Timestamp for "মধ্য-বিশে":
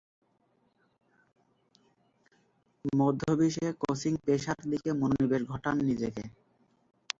2.93-3.67